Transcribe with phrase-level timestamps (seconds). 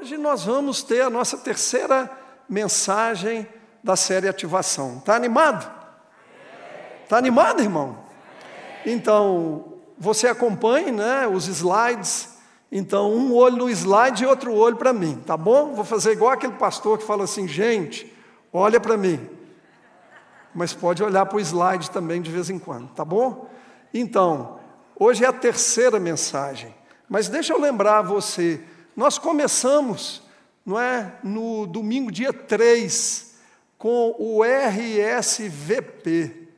[0.00, 2.10] Hoje nós vamos ter a nossa terceira
[2.48, 3.46] mensagem
[3.84, 4.96] da série Ativação.
[4.96, 5.70] Está animado?
[7.04, 7.98] Está animado, irmão?
[8.86, 12.30] Então, você acompanhe né, os slides.
[12.72, 15.74] Então, um olho no slide e outro olho para mim, tá bom?
[15.74, 18.10] Vou fazer igual aquele pastor que fala assim: gente,
[18.50, 19.28] olha para mim.
[20.54, 23.50] Mas pode olhar para o slide também de vez em quando, tá bom?
[23.92, 24.60] Então,
[24.98, 26.74] hoje é a terceira mensagem.
[27.06, 28.64] Mas deixa eu lembrar você
[28.96, 30.22] nós começamos,
[30.64, 33.34] não é, no domingo dia 3,
[33.78, 36.48] com o RSVP,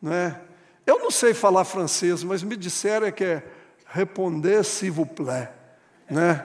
[0.00, 0.40] não é?
[0.84, 3.42] Eu não sei falar francês, mas me disseram que é
[3.86, 5.48] responder s'il vous plaît,
[6.10, 6.44] né?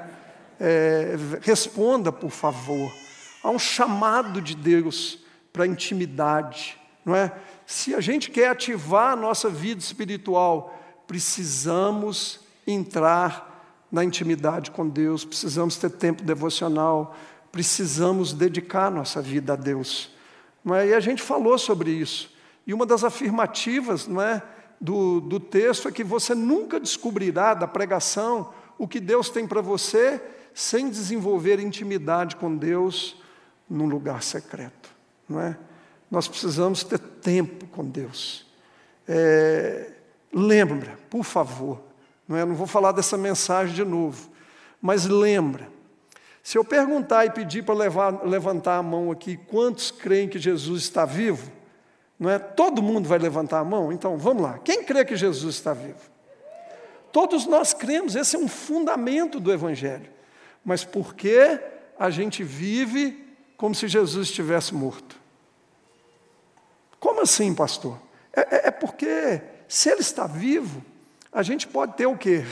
[0.59, 2.91] É, responda, por favor.
[3.43, 5.19] Há um chamado de Deus
[5.51, 7.31] para intimidade, não é?
[7.65, 13.46] Se a gente quer ativar a nossa vida espiritual, precisamos entrar
[13.91, 17.15] na intimidade com Deus, precisamos ter tempo devocional,
[17.51, 20.11] precisamos dedicar nossa vida a Deus.
[20.75, 20.87] É?
[20.87, 22.35] E a gente falou sobre isso.
[22.65, 24.43] E uma das afirmativas não é,
[24.79, 29.61] do, do texto é que você nunca descobrirá da pregação o que Deus tem para
[29.61, 30.21] você
[30.53, 33.15] sem desenvolver intimidade com Deus
[33.69, 34.89] num lugar secreto.
[35.27, 35.57] Não é?
[36.09, 38.45] Nós precisamos ter tempo com Deus.
[39.07, 39.91] É,
[40.33, 41.81] lembra, por favor,
[42.27, 42.45] não, é?
[42.45, 44.29] não vou falar dessa mensagem de novo,
[44.81, 45.67] mas lembra.
[46.43, 47.75] Se eu perguntar e pedir para
[48.23, 51.51] levantar a mão aqui, quantos creem que Jesus está vivo?
[52.19, 52.39] Não é?
[52.39, 53.91] Todo mundo vai levantar a mão?
[53.91, 54.57] Então, vamos lá.
[54.59, 55.99] Quem crê que Jesus está vivo?
[57.11, 60.09] Todos nós cremos, esse é um fundamento do Evangelho.
[60.63, 61.59] Mas por que
[61.99, 63.25] a gente vive
[63.57, 65.19] como se Jesus estivesse morto?
[66.99, 67.99] Como assim, pastor?
[68.33, 70.83] É, é, é porque, se ele está vivo,
[71.31, 72.43] a gente pode ter o que?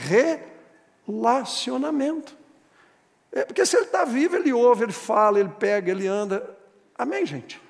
[1.06, 2.36] Relacionamento.
[3.32, 6.56] É, porque se ele está vivo, ele ouve, ele fala, ele pega, ele anda.
[6.96, 7.60] Amém, gente?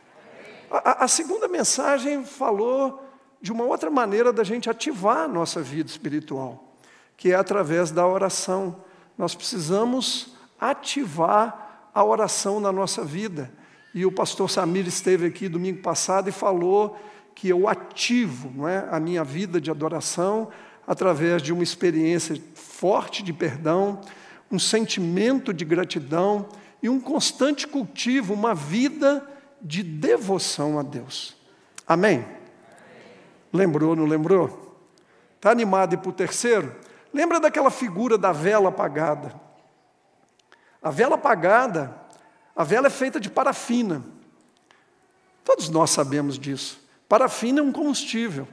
[0.71, 3.03] A, a, segunda mensagem falou
[3.41, 6.77] de uma outra maneira da gente ativar a nossa vida espiritual,
[7.17, 8.77] que é através da oração.
[9.17, 13.51] Nós precisamos ativar a oração na nossa vida.
[13.95, 16.99] E o pastor Samir esteve aqui domingo passado e falou
[17.35, 20.49] que eu ativo não é, a minha vida de adoração
[20.87, 24.01] através de uma experiência forte de perdão,
[24.51, 26.49] um sentimento de gratidão
[26.83, 29.27] e um constante cultivo, uma vida
[29.61, 31.37] de devoção a Deus.
[31.87, 32.25] Amém?
[33.53, 34.79] Lembrou, não lembrou?
[35.37, 36.75] Está animado e para o terceiro?
[37.13, 39.35] Lembra daquela figura da vela apagada?
[40.83, 41.97] A vela apagada,
[42.55, 44.05] a vela é feita de parafina.
[45.45, 46.81] Todos nós sabemos disso.
[47.09, 48.47] Parafina é um combustível.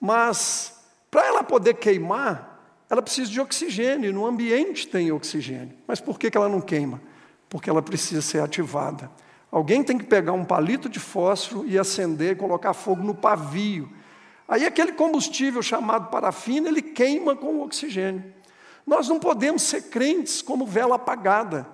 [0.00, 0.75] Mas
[1.16, 2.60] para ela poder queimar,
[2.90, 5.74] ela precisa de oxigênio, no ambiente tem oxigênio.
[5.86, 7.00] Mas por que ela não queima?
[7.48, 9.10] Porque ela precisa ser ativada.
[9.50, 13.90] Alguém tem que pegar um palito de fósforo e acender e colocar fogo no pavio.
[14.46, 18.22] Aí aquele combustível chamado parafina, ele queima com o oxigênio.
[18.86, 21.66] Nós não podemos ser crentes como vela apagada,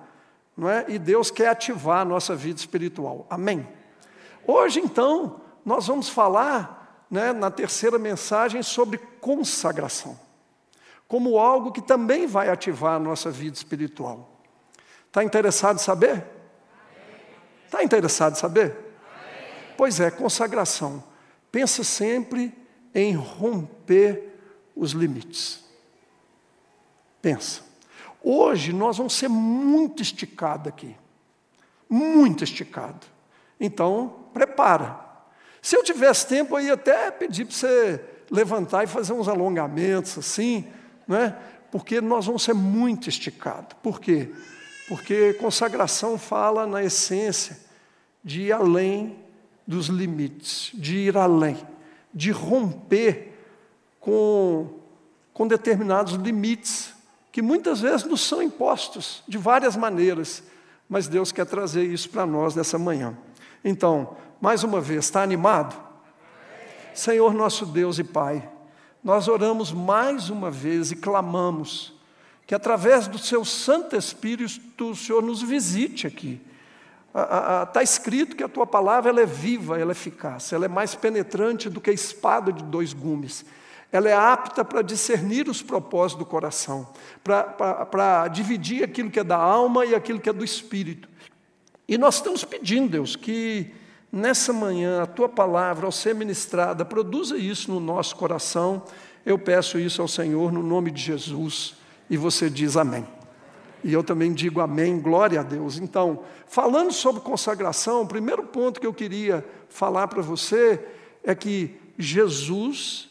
[0.55, 0.85] não é?
[0.87, 3.27] E Deus quer ativar a nossa vida espiritual.
[3.29, 3.67] Amém.
[4.47, 6.82] Hoje então, nós vamos falar
[7.13, 10.19] né, na terceira mensagem sobre consagração,
[11.07, 14.41] como algo que também vai ativar a nossa vida espiritual.
[15.05, 16.25] Está interessado em saber?
[17.65, 18.75] Está interessado em saber?
[19.77, 21.03] Pois é, consagração.
[21.51, 22.51] Pensa sempre
[22.95, 24.35] em romper
[24.75, 25.63] os limites.
[27.21, 27.61] Pensa.
[28.23, 30.97] Hoje nós vamos ser muito esticado aqui.
[31.87, 33.05] Muito esticado.
[33.59, 35.02] Então, prepara.
[35.63, 40.17] Se eu tivesse tempo, eu ia até pedir para você levantar e fazer uns alongamentos
[40.17, 40.67] assim,
[41.07, 41.37] né?
[41.71, 43.77] porque nós vamos ser muito esticados.
[43.81, 44.29] Por quê?
[44.89, 47.57] Porque consagração fala na essência
[48.21, 49.17] de ir além
[49.65, 51.57] dos limites, de ir além,
[52.13, 53.33] de romper
[54.01, 54.67] com,
[55.33, 56.93] com determinados limites
[57.31, 60.43] que muitas vezes nos são impostos de várias maneiras,
[60.89, 63.17] mas Deus quer trazer isso para nós nessa manhã.
[63.63, 65.73] Então, mais uma vez, está animado?
[66.93, 68.45] Senhor nosso Deus e Pai,
[69.01, 71.93] nós oramos mais uma vez e clamamos
[72.45, 76.41] que através do Seu Santo Espírito o Senhor nos visite aqui.
[77.65, 80.93] Está escrito que a tua palavra ela é viva, ela é eficaz, ela é mais
[80.93, 83.45] penetrante do que a espada de dois gumes.
[83.93, 86.85] Ela é apta para discernir os propósitos do coração,
[87.23, 91.07] para dividir aquilo que é da alma e aquilo que é do espírito.
[91.87, 93.81] E nós estamos pedindo, Deus, que
[94.13, 98.83] nessa manhã a tua palavra, ao ser ministrada, produza isso no nosso coração.
[99.25, 101.75] Eu peço isso ao Senhor no nome de Jesus.
[102.07, 103.07] E você diz amém.
[103.83, 105.79] E eu também digo amém, glória a Deus.
[105.79, 110.79] Então, falando sobre consagração, o primeiro ponto que eu queria falar para você
[111.23, 113.09] é que Jesus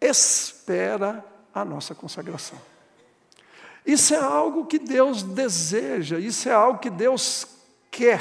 [0.00, 1.24] espera
[1.54, 2.58] a nossa consagração.
[3.86, 7.46] Isso é algo que Deus deseja, isso é algo que Deus
[7.90, 8.20] quer.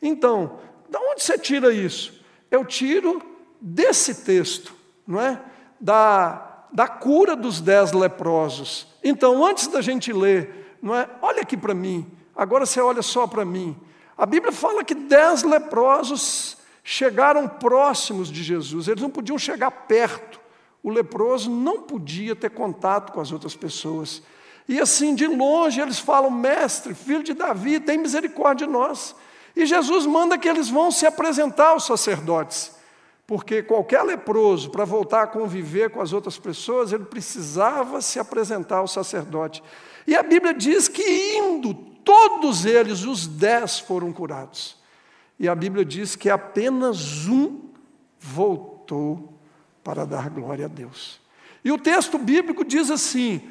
[0.00, 2.20] Então, da onde você tira isso?
[2.50, 3.22] Eu tiro
[3.60, 4.74] desse texto,
[5.06, 5.40] não é?
[5.80, 8.86] Da, da cura dos dez leprosos.
[9.02, 11.08] Então, antes da gente ler, não é?
[11.20, 12.06] Olha aqui para mim.
[12.34, 13.76] Agora você olha só para mim.
[14.16, 18.88] A Bíblia fala que dez leprosos chegaram próximos de Jesus.
[18.88, 20.40] Eles não podiam chegar perto.
[20.82, 24.22] O leproso não podia ter contato com as outras pessoas.
[24.68, 29.14] E assim, de longe, eles falam: Mestre, filho de Davi, tem misericórdia de nós.
[29.58, 32.70] E Jesus manda que eles vão se apresentar aos sacerdotes,
[33.26, 38.76] porque qualquer leproso, para voltar a conviver com as outras pessoas, ele precisava se apresentar
[38.76, 39.60] ao sacerdote.
[40.06, 41.02] E a Bíblia diz que
[41.36, 44.76] indo, todos eles, os dez, foram curados.
[45.36, 47.62] E a Bíblia diz que apenas um
[48.16, 49.34] voltou
[49.82, 51.20] para dar glória a Deus.
[51.64, 53.42] E o texto bíblico diz assim: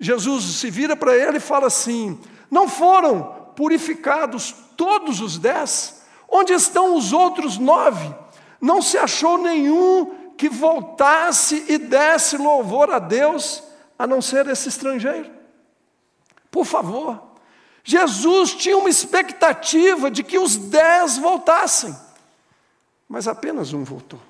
[0.00, 2.18] Jesus se vira para ele e fala assim:
[2.50, 6.02] Não foram purificados todos os dez?
[6.28, 8.14] Onde estão os outros nove?
[8.60, 13.62] Não se achou nenhum que voltasse e desse louvor a Deus,
[13.98, 15.30] a não ser esse estrangeiro.
[16.50, 17.22] Por favor,
[17.82, 21.94] Jesus tinha uma expectativa de que os dez voltassem,
[23.08, 24.20] mas apenas um voltou.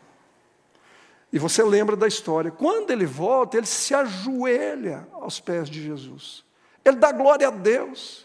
[1.32, 2.50] E você lembra da história.
[2.50, 6.44] Quando ele volta, ele se ajoelha aos pés de Jesus.
[6.84, 8.23] Ele dá glória a Deus.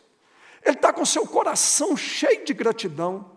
[0.63, 3.31] Ele está com seu coração cheio de gratidão.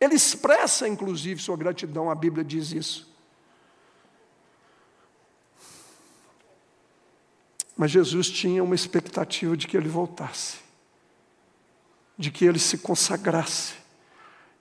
[0.00, 3.08] Ele expressa, inclusive, sua gratidão, a Bíblia diz isso.
[7.76, 10.58] Mas Jesus tinha uma expectativa de que ele voltasse,
[12.16, 13.74] de que ele se consagrasse,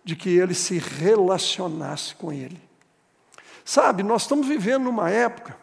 [0.04, 2.62] de que ele se relacionasse com ele.
[3.66, 5.58] Sabe, nós estamos vivendo numa época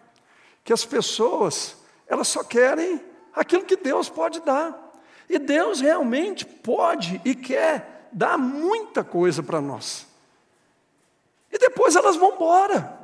[0.65, 1.77] que as pessoas,
[2.07, 3.01] elas só querem
[3.33, 4.84] aquilo que Deus pode dar.
[5.29, 10.07] E Deus realmente pode e quer dar muita coisa para nós.
[11.51, 13.01] E depois elas vão embora.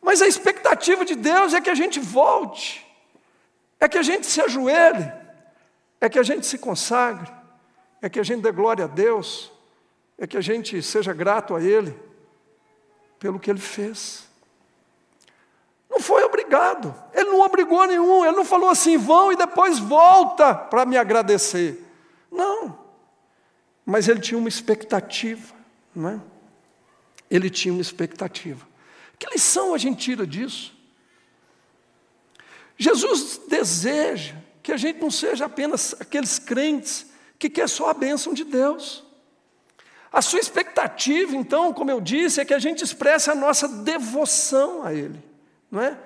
[0.00, 2.86] Mas a expectativa de Deus é que a gente volte,
[3.80, 5.12] é que a gente se ajoelhe,
[6.00, 7.30] é que a gente se consagre,
[8.00, 9.50] é que a gente dê glória a Deus,
[10.16, 12.08] é que a gente seja grato a Ele
[13.18, 14.27] pelo que ele fez.
[15.98, 20.54] Não foi obrigado, ele não obrigou nenhum, ele não falou assim, vão e depois volta
[20.54, 21.84] para me agradecer.
[22.30, 22.78] Não,
[23.84, 25.52] mas ele tinha uma expectativa,
[25.92, 26.20] não é?
[27.28, 28.64] Ele tinha uma expectativa.
[29.18, 30.72] Que lição a gente tira disso?
[32.76, 37.06] Jesus deseja que a gente não seja apenas aqueles crentes
[37.40, 39.04] que quer só a bênção de Deus.
[40.12, 44.84] A sua expectativa, então, como eu disse, é que a gente expresse a nossa devoção
[44.84, 45.26] a Ele,
[45.70, 45.98] não é?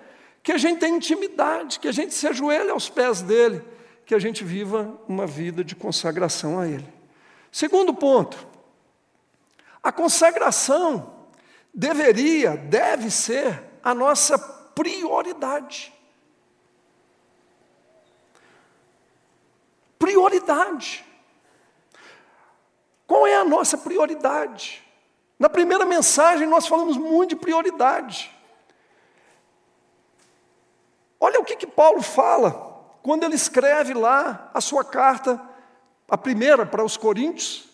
[0.43, 3.63] Que a gente tenha intimidade, que a gente se ajoelhe aos pés dele,
[4.05, 6.93] que a gente viva uma vida de consagração a Ele.
[7.51, 8.47] Segundo ponto,
[9.83, 11.27] a consagração
[11.73, 15.93] deveria, deve ser a nossa prioridade.
[19.99, 21.05] Prioridade.
[23.07, 24.83] Qual é a nossa prioridade?
[25.39, 28.31] Na primeira mensagem, nós falamos muito de prioridade.
[31.25, 35.41] Olha o que, que Paulo fala quando ele escreve lá a sua carta,
[36.11, 37.69] a primeira para os Coríntios.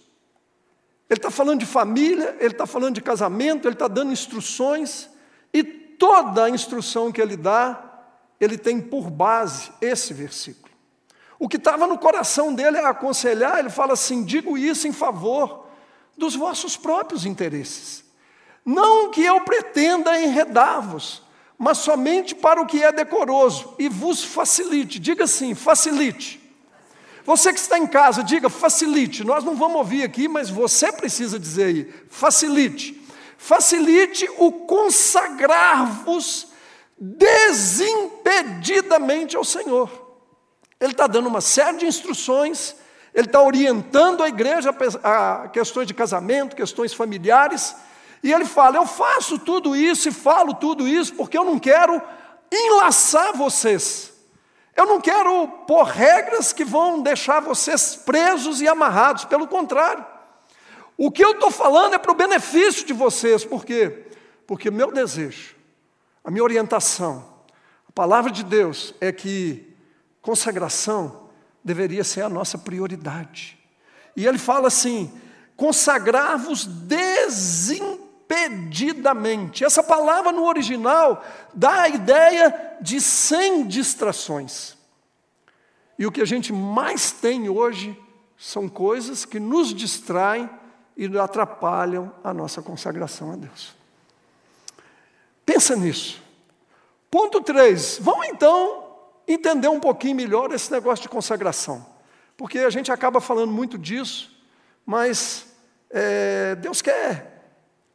[1.09, 5.09] Ele está falando de família, ele está falando de casamento, ele está dando instruções,
[5.51, 7.83] e toda a instrução que ele dá,
[8.39, 10.75] ele tem por base esse versículo.
[11.39, 15.69] O que estava no coração dele a aconselhar, ele fala assim: digo isso em favor
[16.19, 18.05] dos vossos próprios interesses.
[18.63, 21.23] Não que eu pretenda enredar-vos,
[21.59, 25.01] mas somente para o que é decoroso e vos facilite.
[25.01, 26.39] Diga assim: facilite.
[27.25, 29.25] Você que está em casa, diga facilite.
[29.25, 32.97] Nós não vamos ouvir aqui, mas você precisa dizer aí: facilite.
[33.37, 36.49] Facilite o consagrar-vos
[36.97, 40.09] desimpedidamente ao Senhor.
[40.81, 42.77] Ele está dando uma série de instruções,
[43.13, 44.71] ele está orientando a igreja
[45.03, 47.75] a questões de casamento, questões familiares,
[48.23, 52.01] e ele fala: Eu faço tudo isso e falo tudo isso porque eu não quero
[52.53, 54.13] enlaçar vocês.
[54.77, 60.07] Eu não quero pôr regras que vão deixar vocês presos e amarrados, pelo contrário.
[60.97, 64.07] O que eu estou falando é para o benefício de vocês, por quê?
[64.47, 65.57] Porque meu desejo,
[66.25, 67.25] a minha orientação,
[67.89, 69.69] a palavra de Deus é que
[70.29, 71.31] Consagração
[71.65, 73.59] deveria ser a nossa prioridade.
[74.15, 75.11] E ele fala assim:
[75.57, 76.67] consagrar-vos
[78.29, 79.65] desimpedidamente.
[79.65, 84.77] Essa palavra no original dá a ideia de sem distrações.
[85.99, 87.99] E o que a gente mais tem hoje
[88.37, 90.49] são coisas que nos distraem
[90.97, 93.75] e atrapalham a nossa consagração a Deus.
[95.45, 96.23] Pensa nisso.
[97.11, 97.99] Ponto 3.
[98.01, 98.85] Vamos então
[99.27, 101.85] entender um pouquinho melhor esse negócio de consagração.
[102.37, 104.31] Porque a gente acaba falando muito disso,
[104.87, 105.47] mas
[105.91, 107.38] é, Deus quer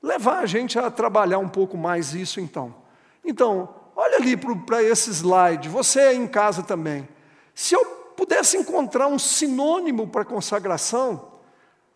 [0.04, 2.76] levar a gente a trabalhar um pouco mais isso então.
[3.24, 7.08] Então, olha ali para esse slide, você em casa também.
[7.56, 7.86] Se eu
[8.18, 11.32] pudesse encontrar um sinônimo para consagração,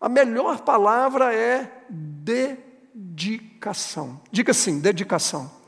[0.00, 4.18] a melhor palavra é dedicação.
[4.32, 5.58] Diga assim, dedicação.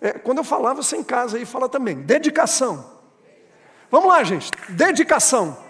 [0.00, 2.92] É, quando eu falar, você em casa aí fala também, dedicação.
[3.90, 5.63] Vamos lá, gente, dedicação.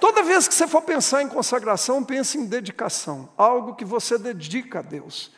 [0.00, 4.78] Toda vez que você for pensar em consagração, pense em dedicação, algo que você dedica
[4.78, 5.30] a Deus.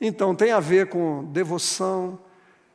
[0.00, 2.18] Então, tem a ver com devoção,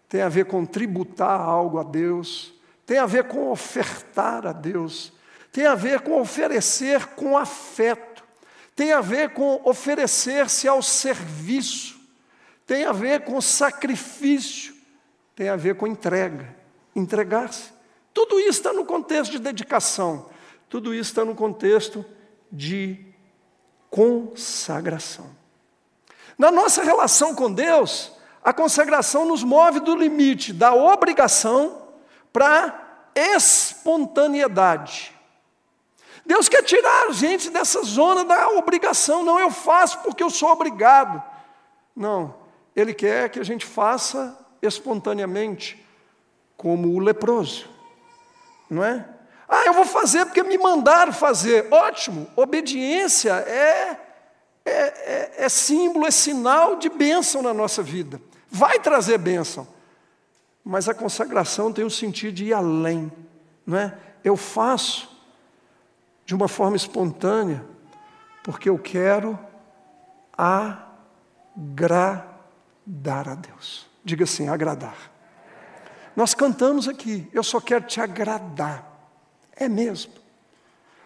[0.07, 2.53] tem a ver com tributar algo a Deus,
[2.85, 5.11] tem a ver com ofertar a Deus,
[5.51, 8.23] tem a ver com oferecer com afeto,
[8.73, 11.99] tem a ver com oferecer-se ao serviço,
[12.65, 14.73] tem a ver com sacrifício,
[15.35, 16.55] tem a ver com entrega,
[16.95, 17.71] entregar-se.
[18.13, 20.31] Tudo isso está no contexto de dedicação.
[20.73, 22.03] Tudo isso está no contexto
[22.51, 23.05] de
[23.91, 25.29] consagração.
[26.35, 28.11] Na nossa relação com Deus,
[28.43, 31.89] a consagração nos move do limite da obrigação
[32.33, 35.13] para espontaneidade.
[36.25, 39.23] Deus quer tirar a gente dessa zona da obrigação.
[39.23, 41.21] Não, eu faço porque eu sou obrigado.
[41.95, 42.33] Não,
[42.75, 45.85] Ele quer que a gente faça espontaneamente,
[46.57, 47.69] como o leproso,
[48.67, 49.12] não é?
[49.55, 51.67] Ah, eu vou fazer porque me mandaram fazer.
[51.71, 53.99] Ótimo, obediência é,
[54.65, 58.19] é, é, é símbolo, é sinal de bênção na nossa vida.
[58.49, 59.67] Vai trazer bênção.
[60.65, 63.11] Mas a consagração tem o sentido de ir além.
[63.63, 63.95] Não é?
[64.23, 65.07] Eu faço
[66.25, 67.63] de uma forma espontânea,
[68.41, 69.37] porque eu quero
[70.35, 70.89] agradar
[73.29, 73.85] a Deus.
[74.03, 75.11] Diga assim: agradar.
[76.15, 78.92] Nós cantamos aqui, eu só quero te agradar.
[79.55, 80.13] É mesmo.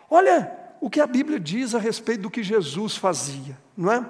[0.10, 4.06] Olha o que a Bíblia diz a respeito do que Jesus fazia, não é?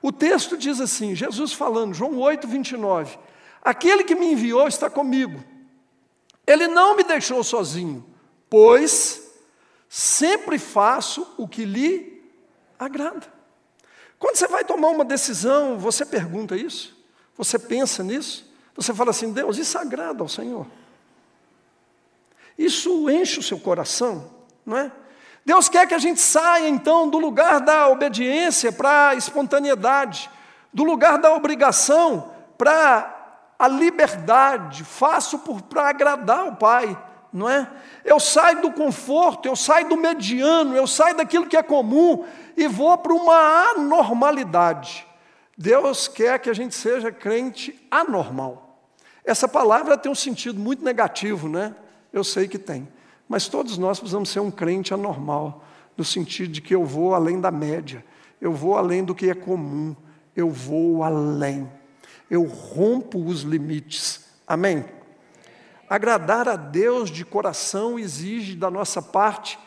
[0.00, 3.18] O texto diz assim, Jesus falando, João 8, 29,
[3.62, 5.42] aquele que me enviou está comigo,
[6.46, 8.04] ele não me deixou sozinho,
[8.48, 9.28] pois
[9.88, 12.22] sempre faço o que lhe
[12.78, 13.26] agrada.
[14.18, 16.96] Quando você vai tomar uma decisão, você pergunta isso?
[17.36, 18.50] Você pensa nisso?
[18.74, 20.66] Você fala assim, Deus, isso agrada ao Senhor?
[22.58, 24.28] Isso enche o seu coração,
[24.66, 24.90] não é?
[25.46, 30.28] Deus quer que a gente saia então do lugar da obediência para a espontaneidade,
[30.74, 33.14] do lugar da obrigação para
[33.58, 34.84] a liberdade.
[34.84, 35.38] Faço
[35.70, 37.00] para agradar o Pai,
[37.32, 37.66] não é?
[38.04, 42.68] Eu saio do conforto, eu saio do mediano, eu saio daquilo que é comum e
[42.68, 45.06] vou para uma anormalidade.
[45.56, 48.82] Deus quer que a gente seja crente anormal.
[49.24, 51.74] Essa palavra tem um sentido muito negativo, né?
[52.18, 52.88] Eu sei que tem.
[53.28, 55.64] Mas todos nós precisamos ser um crente anormal,
[55.96, 58.04] no sentido de que eu vou além da média,
[58.40, 59.94] eu vou além do que é comum,
[60.34, 61.70] eu vou além,
[62.30, 64.24] eu rompo os limites.
[64.46, 64.84] Amém?
[65.88, 69.58] Agradar a Deus de coração exige da nossa parte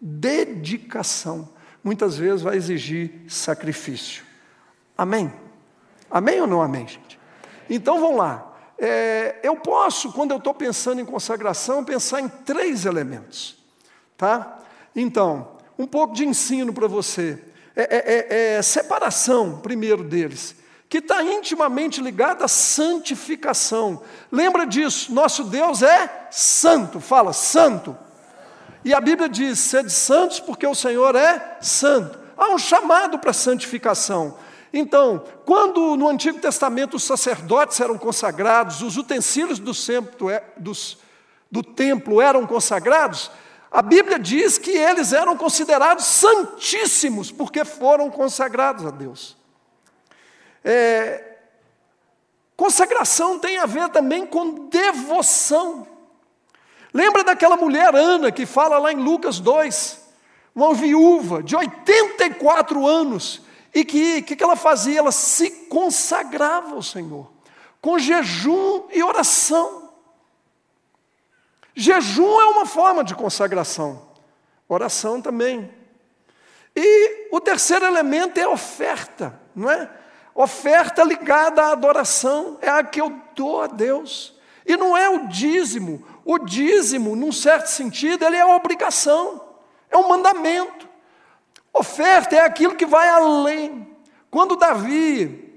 [0.00, 1.48] dedicação.
[1.82, 4.24] Muitas vezes vai exigir sacrifício.
[4.96, 5.32] Amém?
[6.10, 7.18] Amém ou não amém, gente?
[7.68, 8.49] Então vamos lá.
[8.80, 13.56] É, eu posso, quando eu estou pensando em consagração, pensar em três elementos.
[14.16, 14.58] Tá?
[14.96, 17.38] Então, um pouco de ensino para você.
[17.76, 20.56] É, é, é, é, separação, primeiro deles,
[20.88, 24.02] que está intimamente ligada à santificação.
[24.32, 25.12] Lembra disso?
[25.12, 27.00] Nosso Deus é santo.
[27.00, 27.96] Fala, santo.
[28.84, 32.18] E a Bíblia diz: sede santos, porque o Senhor é santo.
[32.36, 34.36] Há um chamado para santificação.
[34.72, 40.98] Então, quando no Antigo Testamento os sacerdotes eram consagrados, os utensílios do templo, é, dos,
[41.50, 43.30] do templo eram consagrados,
[43.70, 49.36] a Bíblia diz que eles eram considerados santíssimos, porque foram consagrados a Deus.
[50.64, 51.36] É,
[52.56, 55.86] consagração tem a ver também com devoção.
[56.92, 60.00] Lembra daquela mulher Ana que fala lá em Lucas 2,
[60.54, 63.42] uma viúva de 84 anos,
[63.74, 64.98] e que que, que ela fazia?
[64.98, 67.30] Ela se consagrava ao Senhor,
[67.80, 69.90] com jejum e oração.
[71.74, 74.02] Jejum é uma forma de consagração,
[74.68, 75.72] oração também.
[76.74, 79.88] E o terceiro elemento é oferta, não é?
[80.34, 84.34] Oferta ligada à adoração, é a que eu dou a Deus.
[84.64, 86.04] E não é o dízimo.
[86.24, 89.44] O dízimo, num certo sentido, ele é a obrigação,
[89.90, 90.88] é um mandamento.
[91.72, 93.88] Oferta é aquilo que vai além.
[94.30, 95.50] Quando Davi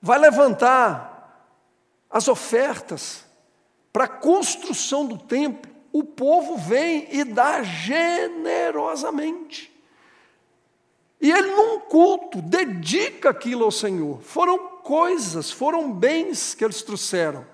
[0.00, 1.18] vai levantar
[2.10, 3.26] as ofertas
[3.92, 9.76] para a construção do templo, o povo vem e dá generosamente.
[11.20, 14.22] E ele, num culto, dedica aquilo ao Senhor.
[14.22, 17.44] Foram coisas, foram bens que eles trouxeram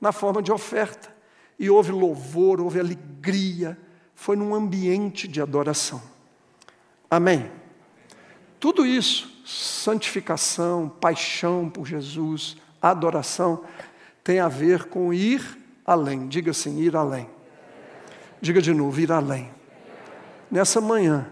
[0.00, 1.14] na forma de oferta.
[1.58, 3.78] E houve louvor, houve alegria,
[4.14, 6.02] foi num ambiente de adoração.
[7.12, 7.52] Amém?
[8.58, 13.66] Tudo isso, santificação, paixão por Jesus, adoração,
[14.24, 16.26] tem a ver com ir além.
[16.26, 17.28] Diga assim: ir além.
[18.40, 19.52] Diga de novo: ir além.
[20.50, 21.28] Nessa manhã,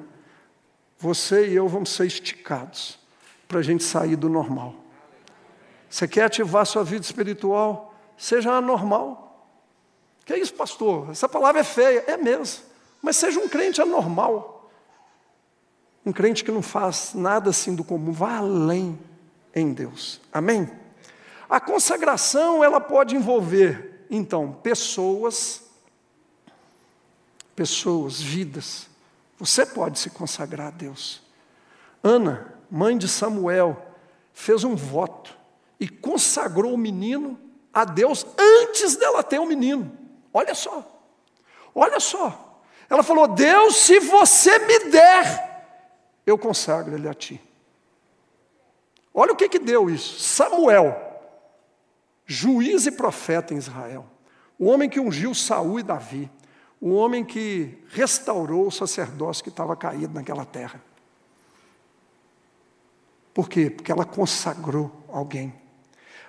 [0.99, 2.99] você e eu vamos ser esticados
[3.49, 4.75] para a gente sair do normal.
[5.88, 7.94] Você quer ativar sua vida espiritual?
[8.18, 9.49] Seja anormal.
[10.26, 11.08] Que é isso, pastor?
[11.10, 12.04] Essa palavra é feia.
[12.06, 12.64] É mesmo.
[13.00, 14.59] Mas seja um crente anormal.
[16.04, 18.12] Um crente que não faz nada assim do comum.
[18.12, 18.99] Vá além
[19.54, 20.21] em Deus.
[20.33, 20.71] Amém?
[21.49, 25.62] A consagração, ela pode envolver, então, pessoas,
[27.57, 28.87] pessoas, vidas,
[29.38, 31.21] você pode se consagrar a Deus.
[32.02, 33.85] Ana, mãe de Samuel,
[34.33, 35.37] fez um voto
[35.78, 37.38] e consagrou o menino
[37.73, 39.90] a Deus antes dela ter o um menino.
[40.33, 41.02] Olha só,
[41.75, 42.62] olha só.
[42.88, 45.50] Ela falou: Deus, se você me der,
[46.30, 47.40] eu consagro ele a ti.
[49.12, 50.20] Olha o que que deu isso.
[50.20, 50.96] Samuel,
[52.25, 54.06] juiz e profeta em Israel,
[54.58, 56.30] o homem que ungiu Saul e Davi,
[56.80, 60.80] o homem que restaurou o sacerdócio que estava caído naquela terra.
[63.34, 63.71] Por quê?
[63.71, 65.54] Porque ela consagrou alguém.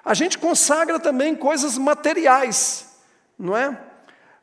[0.04, 2.98] A gente consagra também coisas materiais,
[3.38, 3.80] não é?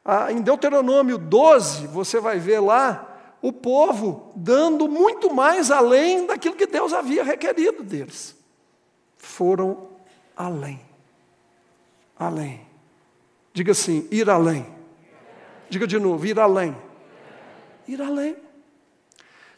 [0.04, 3.07] Ah, em Deuteronômio 12, você vai ver lá
[3.40, 8.36] o povo dando muito mais além daquilo que Deus havia requerido deles.
[9.16, 9.88] Foram
[10.36, 10.80] além.
[12.18, 12.66] Além.
[13.52, 14.66] Diga assim: ir além.
[15.68, 16.76] Diga de novo, ir além.
[17.86, 18.36] Ir além.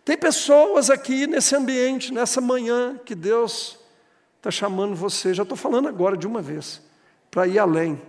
[0.04, 3.78] Tem pessoas aqui nesse ambiente, nessa manhã, que Deus
[4.38, 6.82] está chamando você, já estou falando agora de uma vez,
[7.30, 8.00] para ir além,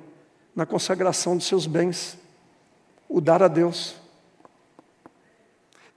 [0.56, 2.18] na consagração dos seus bens,
[3.08, 4.01] o dar a Deus.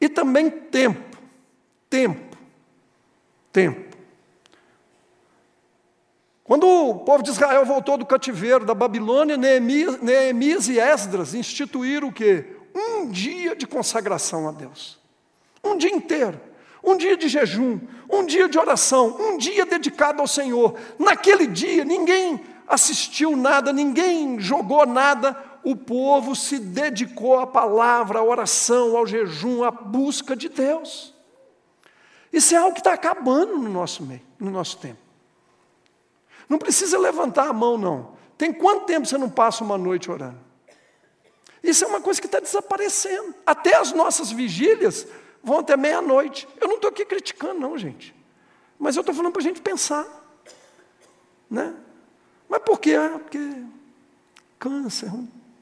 [0.05, 1.17] E também tempo,
[1.89, 2.37] tempo,
[3.51, 3.97] tempo.
[6.45, 12.09] Quando o povo de Israel voltou do cativeiro da Babilônia, Neemias, Neemias e Esdras instituíram
[12.09, 12.45] o quê?
[12.75, 14.99] Um dia de consagração a Deus.
[15.65, 16.39] Um dia inteiro.
[16.83, 20.79] Um dia de jejum, um dia de oração, um dia dedicado ao Senhor.
[20.99, 25.35] Naquele dia, ninguém assistiu nada, ninguém jogou nada,
[25.65, 31.15] o povo se dedicou à palavra, à oração, ao jejum, à busca de Deus.
[32.31, 34.99] Isso é algo que está acabando no nosso meio, no nosso tempo.
[36.49, 38.15] Não precisa levantar a mão, não.
[38.37, 40.39] Tem quanto tempo você não passa uma noite orando?
[41.63, 43.35] Isso é uma coisa que está desaparecendo.
[43.47, 45.07] Até as nossas vigílias
[45.43, 46.47] vão até meia-noite.
[46.61, 48.15] Eu não estou aqui criticando, não, gente.
[48.79, 50.07] Mas eu estou falando para a gente pensar.
[51.49, 51.75] Né?
[52.49, 52.95] Mas por quê?
[52.95, 53.39] Ah, porque
[54.59, 55.11] câncer,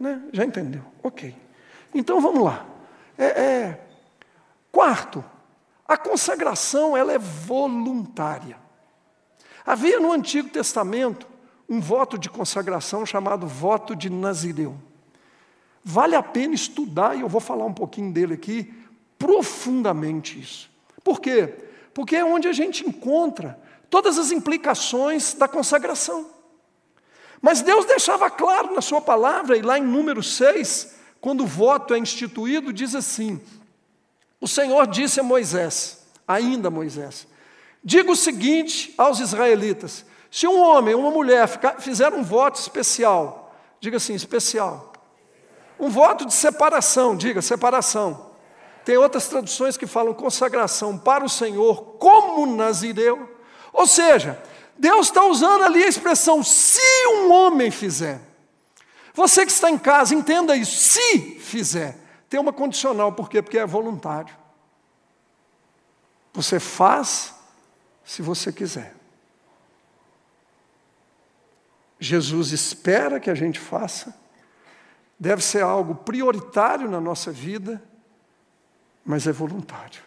[0.03, 0.21] né?
[0.33, 0.83] já entendeu.
[1.01, 1.33] Ok.
[1.95, 2.67] Então vamos lá.
[3.17, 3.87] É, é...
[4.73, 5.25] Quarto,
[5.87, 8.57] a consagração ela é voluntária.
[9.65, 11.29] Havia no Antigo Testamento
[11.69, 14.77] um voto de consagração chamado voto de Nazireu.
[15.85, 18.75] Vale a pena estudar, e eu vou falar um pouquinho dele aqui,
[19.19, 20.69] profundamente isso.
[21.05, 21.55] Por quê?
[21.95, 26.27] Porque é onde a gente encontra todas as implicações da consagração.
[27.43, 31.93] Mas Deus deixava claro na Sua palavra, e lá em número 6, quando o voto
[31.93, 33.39] é instituído, diz assim:
[34.41, 37.27] O Senhor disse a Moisés, ainda Moisés,
[37.85, 41.49] Diga o seguinte aos israelitas: se um homem ou uma mulher
[41.81, 44.93] fizer um voto especial, diga assim, especial.
[45.79, 48.31] Um voto de separação, diga separação.
[48.85, 53.37] Tem outras traduções que falam consagração para o Senhor como nazireu.
[53.73, 54.41] Ou seja,
[54.79, 58.21] Deus está usando ali a expressão se um homem fizer.
[59.15, 60.77] Você que está em casa, entenda isso.
[60.77, 61.99] Se fizer.
[62.29, 63.43] Tem uma condicional, por quê?
[63.43, 64.35] Porque é voluntário.
[66.33, 67.35] Você faz
[68.05, 68.95] se você quiser.
[72.01, 74.19] Jesus espera que a gente faça,
[75.19, 77.81] deve ser algo prioritário na nossa vida,
[79.05, 80.03] mas é voluntário.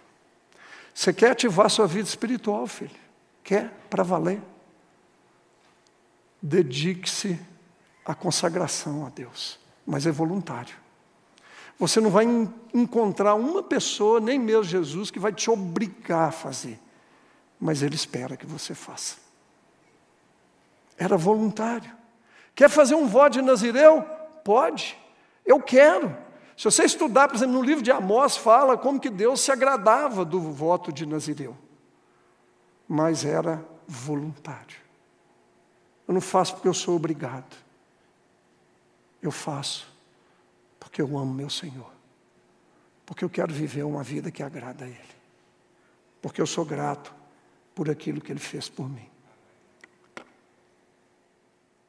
[0.94, 2.92] Você quer ativar sua vida espiritual, filho?
[3.44, 3.70] Quer?
[3.90, 4.42] Para valer?
[6.48, 7.40] Dedique-se
[8.06, 10.76] à consagração a Deus, mas é voluntário.
[11.80, 12.24] Você não vai
[12.72, 16.80] encontrar uma pessoa, nem mesmo Jesus, que vai te obrigar a fazer,
[17.60, 19.16] mas Ele espera que você faça.
[21.00, 21.92] Era voluntário.
[22.54, 24.04] Quer fazer um voto de Nazireu?
[24.44, 24.96] Pode.
[25.44, 26.16] Eu quero.
[26.56, 30.24] Se você estudar, por exemplo, no livro de Amós, fala como que Deus se agradava
[30.24, 31.58] do voto de Nazireu.
[32.88, 34.85] Mas era voluntário.
[36.08, 37.56] Eu não faço porque eu sou obrigado.
[39.22, 39.88] Eu faço
[40.80, 41.92] porque eu amo meu Senhor.
[43.06, 45.16] Porque eu quero viver uma vida que agrada a Ele.
[46.22, 47.14] Porque eu sou grato
[47.74, 49.10] por aquilo que Ele fez por mim.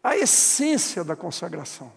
[0.03, 1.93] A essência da consagração.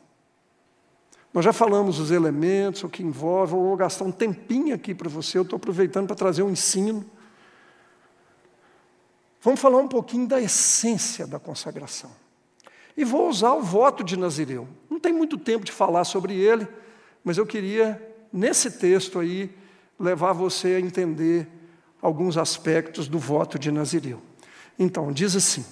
[1.34, 5.08] Nós já falamos os elementos, o que envolve, eu vou gastar um tempinho aqui para
[5.08, 7.06] você, eu estou aproveitando para trazer um ensino.
[9.42, 12.12] Vamos falar um pouquinho da essência da consagração.
[12.96, 14.68] E vou usar o voto de Nazireu.
[14.90, 16.68] Não tem muito tempo de falar sobre ele,
[17.24, 19.50] mas eu queria, nesse texto aí,
[19.98, 21.48] levar você a entender
[22.02, 24.22] alguns aspectos do voto de Nazireu.
[24.78, 25.66] Então, diz assim,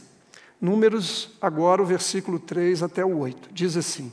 [0.59, 4.11] Números, agora o versículo 3 até o 8, diz assim: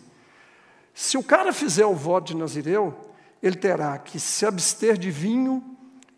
[0.93, 3.13] Se o cara fizer o voto de Nazireu,
[3.43, 5.65] ele terá que se abster de vinho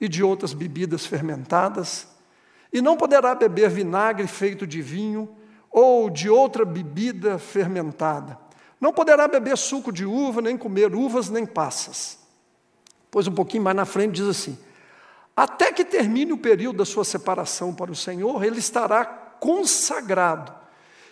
[0.01, 2.09] e de outras bebidas fermentadas,
[2.77, 5.29] e não poderá beber vinagre feito de vinho
[5.71, 8.47] ou de outra bebida fermentada
[8.81, 12.19] não poderá beber suco de uva, nem comer uvas, nem passas.
[13.11, 14.59] Pois um pouquinho mais na frente diz assim:
[15.35, 20.53] Até que termine o período da sua separação para o Senhor, ele estará consagrado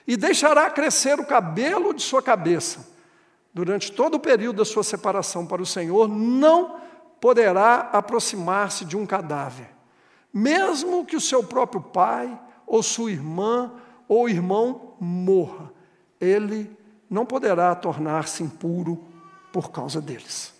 [0.06, 2.92] e deixará crescer o cabelo de sua cabeça.
[3.52, 6.80] Durante todo o período da sua separação para o Senhor, não
[7.20, 9.68] poderá aproximar-se de um cadáver,
[10.34, 13.72] mesmo que o seu próprio pai, ou sua irmã,
[14.08, 15.72] ou irmão morra,
[16.20, 16.76] ele
[17.08, 19.00] não poderá tornar-se impuro
[19.52, 20.52] por causa deles.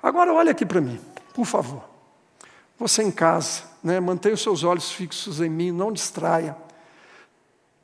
[0.00, 1.00] Agora, olha aqui para mim,
[1.34, 1.82] por favor.
[2.78, 6.56] Você em casa, né, mantenha os seus olhos fixos em mim, não distraia.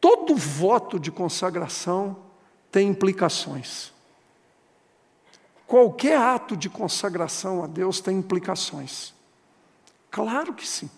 [0.00, 2.16] Todo voto de consagração
[2.70, 3.92] tem implicações.
[5.66, 9.12] Qualquer ato de consagração a Deus tem implicações.
[10.10, 10.88] Claro que sim.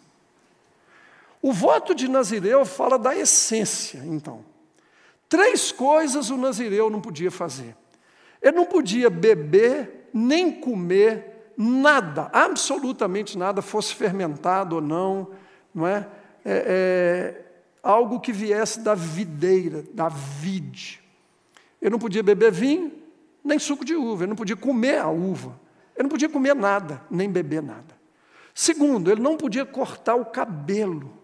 [1.42, 4.44] O voto de Nazireu fala da essência, então.
[5.29, 7.76] Três coisas o nazireu não podia fazer.
[8.42, 15.29] Ele não podia beber, nem comer nada, absolutamente nada, fosse fermentado ou não,
[15.72, 16.09] não é?
[16.44, 17.44] é, é
[17.81, 21.00] algo que viesse da videira, da vide.
[21.81, 22.92] Ele não podia beber vinho,
[23.44, 25.59] nem suco de uva, ele não podia comer a uva,
[25.94, 27.98] ele não podia comer nada, nem beber nada.
[28.53, 31.19] Segundo, ele não podia cortar o cabelo.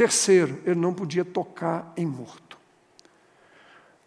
[0.00, 2.56] Terceiro, ele não podia tocar em morto.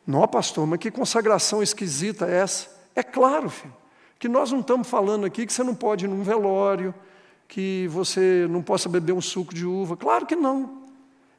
[0.07, 2.67] Não, pastor, mas que consagração esquisita é essa?
[2.95, 3.75] É claro, filho,
[4.17, 6.95] que nós não estamos falando aqui que você não pode ir num velório,
[7.47, 9.95] que você não possa beber um suco de uva.
[9.95, 10.81] Claro que não.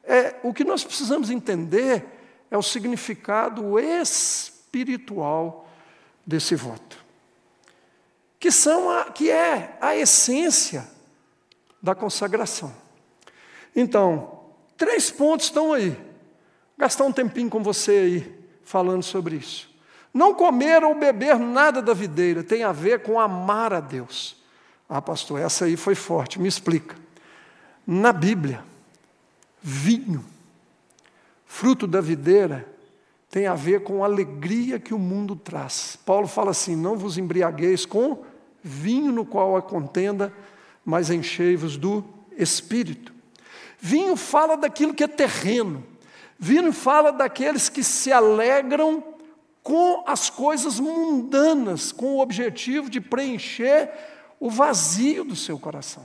[0.04, 2.06] É, o que nós precisamos entender
[2.48, 5.68] é o significado espiritual
[6.24, 7.04] desse voto,
[8.38, 10.88] que, são a, que é a essência
[11.82, 12.72] da consagração.
[13.74, 14.33] Então,
[14.76, 15.96] três pontos estão aí.
[16.76, 19.70] Gastar um tempinho com você aí falando sobre isso.
[20.12, 24.36] Não comer ou beber nada da videira tem a ver com amar a Deus.
[24.88, 26.96] Ah, pastor, essa aí foi forte, me explica.
[27.86, 28.62] Na Bíblia,
[29.62, 30.24] vinho,
[31.46, 32.68] fruto da videira,
[33.30, 35.98] tem a ver com a alegria que o mundo traz.
[36.04, 38.24] Paulo fala assim: não vos embriagueis com
[38.62, 40.32] vinho no qual há contenda,
[40.84, 42.04] mas enchei-vos do
[42.36, 43.13] espírito.
[43.86, 45.84] Vinho fala daquilo que é terreno,
[46.38, 49.04] Vino fala daqueles que se alegram
[49.62, 53.90] com as coisas mundanas, com o objetivo de preencher
[54.40, 56.02] o vazio do seu coração.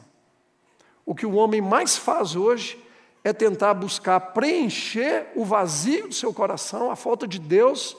[1.05, 2.77] O que o homem mais faz hoje
[3.23, 7.95] é tentar buscar preencher o vazio do seu coração, a falta de Deus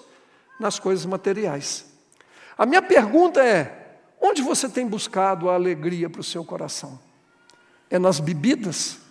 [0.60, 1.86] nas coisas materiais.
[2.58, 7.00] A minha pergunta é: onde você tem buscado a alegria para o seu coração?
[7.88, 9.08] É nas bebidas?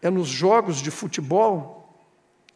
[0.00, 1.76] É nos jogos de futebol?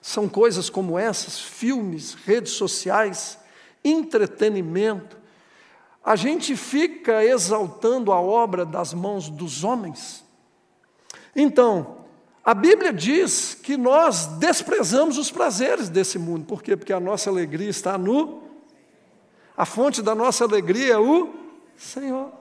[0.00, 3.38] São coisas como essas, filmes, redes sociais,
[3.84, 5.18] entretenimento.
[6.02, 10.24] A gente fica exaltando a obra das mãos dos homens.
[11.36, 11.98] Então,
[12.42, 16.46] a Bíblia diz que nós desprezamos os prazeres desse mundo.
[16.46, 16.76] Por quê?
[16.76, 18.42] Porque a nossa alegria está no.
[19.54, 21.34] A fonte da nossa alegria é o
[21.76, 22.39] Senhor.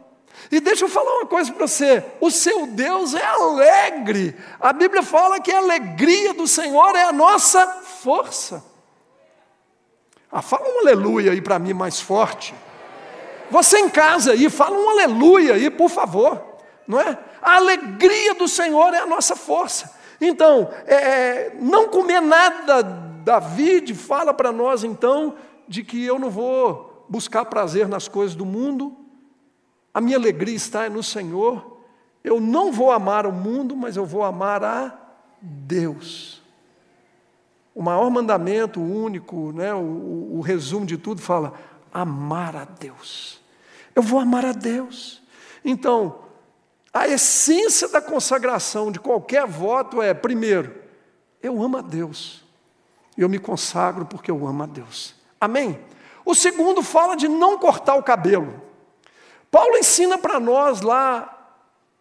[0.51, 4.35] E deixa eu falar uma coisa para você: o seu Deus é alegre.
[4.59, 8.63] A Bíblia fala que a alegria do Senhor é a nossa força.
[10.31, 12.53] Ah, fala um aleluia aí para mim mais forte.
[13.49, 16.41] Você em casa aí, fala um aleluia aí, por favor.
[16.87, 17.17] Não é?
[17.41, 19.97] A alegria do Senhor é a nossa força.
[20.21, 25.35] Então, é, é não comer nada, David fala para nós então,
[25.67, 28.95] de que eu não vou buscar prazer nas coisas do mundo,
[29.93, 31.79] a minha alegria está no Senhor,
[32.23, 34.93] eu não vou amar o mundo, mas eu vou amar a
[35.41, 36.41] Deus.
[37.73, 41.53] O maior mandamento, o único, né, o, o resumo de tudo fala:
[41.93, 43.39] amar a Deus.
[43.95, 45.21] Eu vou amar a Deus.
[45.63, 46.19] Então,
[46.93, 50.75] a essência da consagração de qualquer voto é, primeiro,
[51.41, 52.43] eu amo a Deus.
[53.17, 55.15] Eu me consagro porque eu amo a Deus.
[55.39, 55.79] Amém?
[56.25, 58.68] O segundo fala de não cortar o cabelo.
[59.51, 61.35] Paulo ensina para nós lá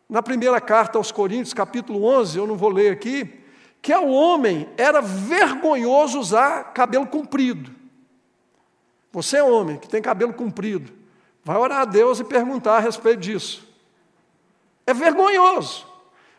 [0.08, 3.42] na primeira carta aos Coríntios, capítulo 11, eu não vou ler aqui,
[3.82, 7.70] que ao homem era vergonhoso usar cabelo comprido.
[9.12, 10.92] Você é homem que tem cabelo comprido,
[11.44, 13.66] vai orar a Deus e perguntar a respeito disso.
[14.86, 15.86] É vergonhoso.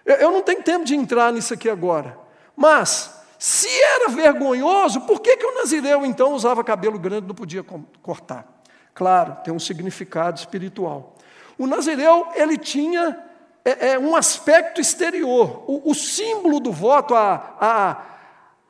[0.03, 2.17] Eu não tenho tempo de entrar nisso aqui agora.
[2.55, 7.35] Mas, se era vergonhoso, por que, que o nazireu então usava cabelo grande e não
[7.35, 7.63] podia
[8.01, 8.58] cortar?
[8.99, 11.15] Claro, tem um significado espiritual.
[11.57, 13.17] O nazireu, ele tinha
[13.63, 15.63] é, é, um aspecto exterior.
[15.67, 18.03] O, o símbolo do voto, a, a,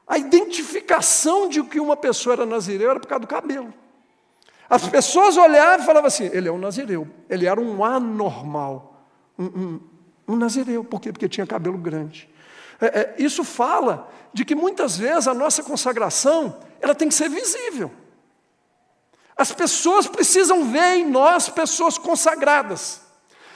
[0.06, 3.74] a identificação de que uma pessoa era nazireu era por causa do cabelo.
[4.70, 7.08] As pessoas olhavam e falavam assim: ele é um nazireu.
[7.28, 9.04] Ele era um anormal
[9.36, 9.80] um, um,
[10.28, 10.84] um nazireu.
[10.84, 11.12] Por quê?
[11.12, 12.30] Porque tinha cabelo grande.
[12.80, 17.30] É, é, isso fala de que muitas vezes a nossa consagração ela tem que ser
[17.30, 17.92] visível.
[19.40, 23.00] As pessoas precisam ver em nós pessoas consagradas.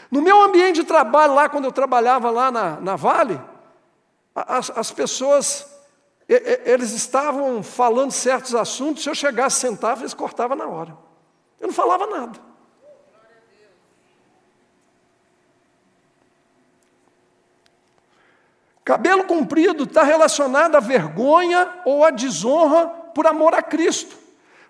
[0.10, 3.38] No meu ambiente de trabalho, lá quando eu trabalhava lá na, na Vale,
[4.34, 5.68] as, as pessoas,
[6.26, 10.98] eles estavam falando certos assuntos, se eu chegasse sentava, eles cortavam na hora.
[11.60, 12.40] Eu não falava nada.
[18.86, 24.23] Cabelo comprido está relacionado à vergonha ou à desonra por amor a Cristo.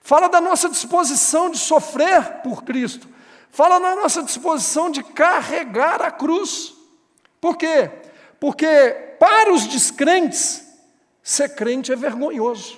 [0.05, 3.07] Fala da nossa disposição de sofrer por Cristo.
[3.49, 6.73] Fala da nossa disposição de carregar a cruz.
[7.39, 7.89] Por quê?
[8.37, 8.67] Porque
[9.17, 10.67] para os descrentes,
[11.21, 12.77] ser crente é vergonhoso.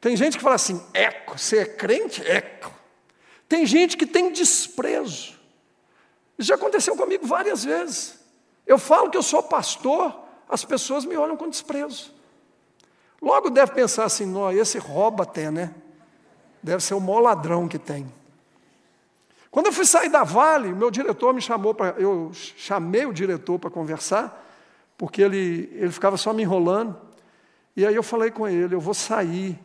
[0.00, 2.20] Tem gente que fala assim, eco, você é crente?
[2.28, 2.74] Eco.
[3.48, 5.38] Tem gente que tem desprezo.
[6.36, 8.18] Isso já aconteceu comigo várias vezes.
[8.66, 12.17] Eu falo que eu sou pastor, as pessoas me olham com desprezo.
[13.20, 15.74] Logo deve pensar assim, não, esse rouba até, né?
[16.62, 18.10] Deve ser o maior ladrão que tem.
[19.50, 21.98] Quando eu fui sair da Vale, meu diretor me chamou para.
[22.00, 24.46] Eu chamei o diretor para conversar,
[24.96, 26.96] porque ele, ele ficava só me enrolando.
[27.74, 29.58] E aí eu falei com ele: eu vou sair,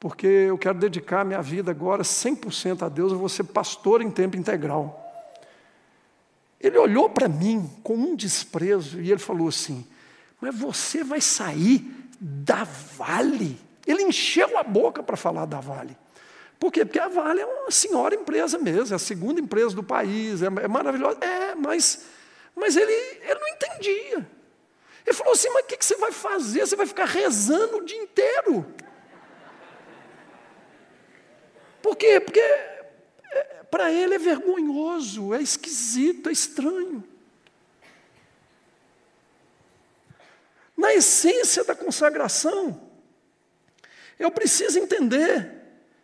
[0.00, 4.10] porque eu quero dedicar minha vida agora 100% a Deus, eu vou ser pastor em
[4.10, 4.98] tempo integral.
[6.60, 9.86] Ele olhou para mim com um desprezo e ele falou assim:
[10.40, 12.62] Mas você vai sair da
[12.96, 13.58] Vale?
[13.84, 15.98] Ele encheu a boca para falar da Vale.
[16.58, 16.84] Por quê?
[16.84, 20.46] Porque a Vale é uma senhora empresa mesmo, é a segunda empresa do país, é,
[20.46, 21.18] é maravilhosa.
[21.20, 22.04] É, mas,
[22.54, 24.30] mas ele, ele não entendia.
[25.04, 26.64] Ele falou assim: Mas o que, que você vai fazer?
[26.64, 28.64] Você vai ficar rezando o dia inteiro.
[31.82, 32.20] Por quê?
[32.20, 32.40] Porque
[33.68, 37.02] para ele é vergonhoso, é esquisito, é estranho.
[40.82, 42.80] Na essência da consagração,
[44.18, 45.48] eu preciso entender,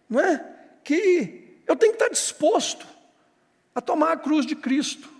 [0.09, 0.45] não é,
[0.85, 2.87] que eu tenho que estar disposto
[3.75, 5.13] a tomar a cruz de Cristo.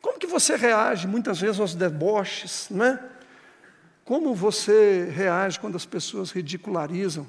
[0.00, 3.04] Como que você reage muitas vezes aos deboches, não é?
[4.04, 7.28] Como você reage quando as pessoas ridicularizam?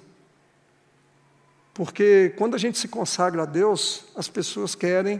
[1.73, 5.19] Porque quando a gente se consagra a Deus, as pessoas querem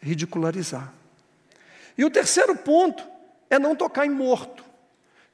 [0.00, 0.92] ridicularizar.
[1.96, 3.04] E o terceiro ponto
[3.48, 4.66] é não tocar em morto.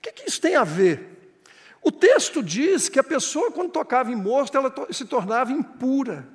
[0.05, 1.33] Que, que isso tem a ver?
[1.81, 6.29] O texto diz que a pessoa, quando tocava em morto, ela se tornava impura.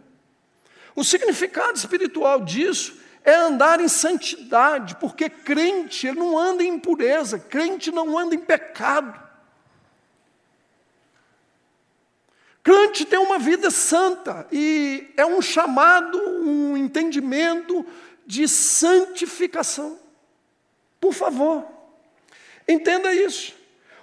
[0.95, 7.37] O significado espiritual disso é andar em santidade, porque crente ele não anda em impureza,
[7.37, 9.29] crente não anda em pecado.
[12.63, 17.85] Crente tem uma vida santa e é um chamado, um entendimento
[18.25, 19.99] de santificação.
[20.99, 21.65] Por favor,
[22.67, 23.58] entenda isso.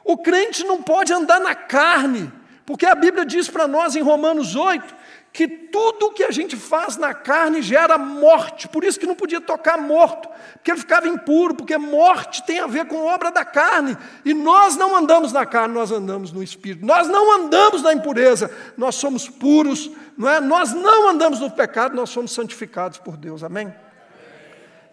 [0.06, 2.32] O crente não pode andar na carne,
[2.64, 4.94] porque a Bíblia diz para nós em Romanos 8
[5.32, 9.40] que tudo que a gente faz na carne gera morte, por isso que não podia
[9.40, 13.98] tocar morto, porque ele ficava impuro, porque morte tem a ver com obra da carne,
[14.24, 18.48] e nós não andamos na carne, nós andamos no espírito, nós não andamos na impureza,
[18.78, 20.40] nós somos puros, não é?
[20.40, 23.74] nós não andamos no pecado, nós somos santificados por Deus, amém?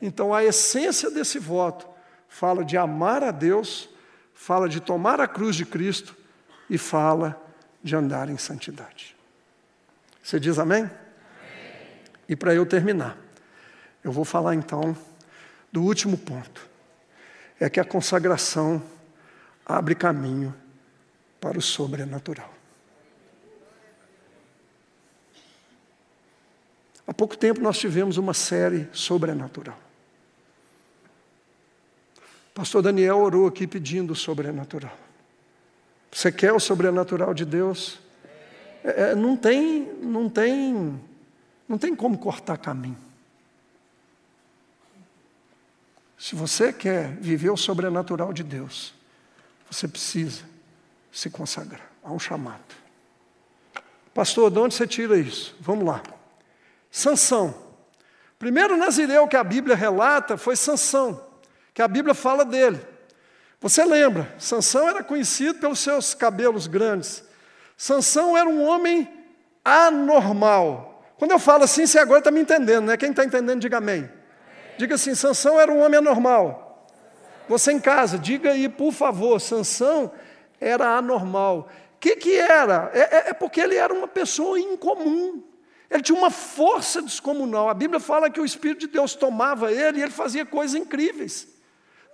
[0.02, 1.88] Então a essência desse voto
[2.28, 3.93] fala de amar a Deus,
[4.44, 6.14] fala de tomar a cruz de Cristo
[6.70, 7.42] e fala
[7.82, 9.16] de andar em santidade.
[10.22, 10.82] Você diz amém?
[10.82, 10.92] amém.
[12.28, 13.16] E para eu terminar,
[14.04, 14.98] eu vou falar então
[15.72, 16.68] do último ponto.
[17.58, 18.84] É que a consagração
[19.66, 20.54] abre caminho
[21.40, 22.54] para o sobrenatural.
[27.08, 29.83] Há pouco tempo nós tivemos uma série sobrenatural.
[32.54, 34.98] Pastor Daniel orou aqui pedindo o sobrenatural.
[36.12, 38.00] Você quer o sobrenatural de Deus?
[38.84, 41.02] É, é, não tem, não tem,
[41.68, 42.98] não tem como cortar caminho.
[46.18, 48.94] Se você quer viver o sobrenatural de Deus,
[49.70, 50.44] você precisa
[51.12, 51.92] se consagrar.
[52.04, 52.62] Há um chamado.
[54.14, 55.56] Pastor, de onde você tira isso?
[55.60, 56.04] Vamos lá.
[56.92, 57.56] Sansão.
[58.38, 61.20] Primeiro nazireu que a Bíblia relata foi Sansão,
[61.74, 62.80] que a Bíblia fala dele.
[63.60, 67.24] Você lembra, Sansão era conhecido pelos seus cabelos grandes.
[67.78, 69.10] Sansão era um homem
[69.64, 71.02] anormal.
[71.18, 72.98] Quando eu falo assim, você agora está me entendendo, né?
[72.98, 74.10] Quem está entendendo, diga amém.
[74.78, 76.90] Diga assim, Sansão era um homem anormal.
[77.48, 80.12] Você em casa, diga aí, por favor, Sansão
[80.60, 81.70] era anormal.
[81.96, 82.92] O que, que era?
[82.94, 85.42] É, é, é porque ele era uma pessoa incomum.
[85.90, 87.70] Ele tinha uma força descomunal.
[87.70, 91.53] A Bíblia fala que o Espírito de Deus tomava ele e ele fazia coisas incríveis